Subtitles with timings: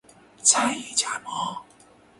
[0.43, 1.29] 餐饮加盟